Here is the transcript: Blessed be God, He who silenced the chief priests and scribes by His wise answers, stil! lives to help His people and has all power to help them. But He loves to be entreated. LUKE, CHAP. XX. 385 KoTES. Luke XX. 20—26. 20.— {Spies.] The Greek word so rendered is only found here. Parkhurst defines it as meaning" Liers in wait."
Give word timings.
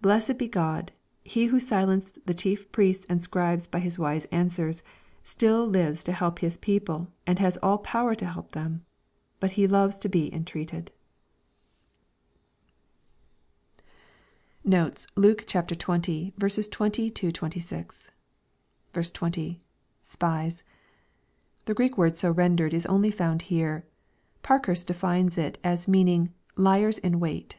Blessed 0.00 0.38
be 0.38 0.48
God, 0.48 0.90
He 1.22 1.48
who 1.52 1.60
silenced 1.60 2.18
the 2.26 2.32
chief 2.32 2.72
priests 2.72 3.04
and 3.10 3.20
scribes 3.20 3.66
by 3.66 3.78
His 3.80 3.98
wise 3.98 4.24
answers, 4.32 4.82
stil! 5.22 5.66
lives 5.66 6.02
to 6.04 6.12
help 6.14 6.38
His 6.38 6.56
people 6.56 7.12
and 7.26 7.38
has 7.38 7.58
all 7.58 7.76
power 7.76 8.14
to 8.14 8.24
help 8.24 8.52
them. 8.52 8.86
But 9.38 9.50
He 9.50 9.66
loves 9.66 9.98
to 9.98 10.08
be 10.08 10.32
entreated. 10.32 10.92
LUKE, 14.64 15.04
CHAP. 15.46 15.68
XX. 15.68 16.02
385 16.34 16.36
KoTES. 16.38 16.38
Luke 16.38 17.12
XX. 17.12 17.12
20—26. 17.30 19.12
20.— 19.12 19.60
{Spies.] 20.00 20.62
The 21.66 21.74
Greek 21.74 21.98
word 21.98 22.16
so 22.16 22.30
rendered 22.30 22.72
is 22.72 22.86
only 22.86 23.10
found 23.10 23.42
here. 23.42 23.84
Parkhurst 24.42 24.86
defines 24.86 25.36
it 25.36 25.58
as 25.62 25.86
meaning" 25.86 26.32
Liers 26.66 26.96
in 26.96 27.20
wait." 27.20 27.58